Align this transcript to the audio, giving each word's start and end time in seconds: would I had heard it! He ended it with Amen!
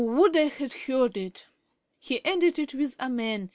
would 0.03 0.35
I 0.35 0.45
had 0.47 0.73
heard 0.73 1.15
it! 1.15 1.45
He 1.99 2.25
ended 2.25 2.57
it 2.57 2.73
with 2.73 2.99
Amen! 2.99 3.49